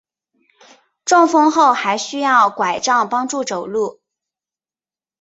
[1.05, 4.01] 中风后还需要柺杖帮助走路